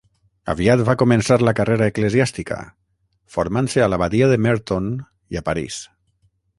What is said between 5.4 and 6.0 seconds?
a París.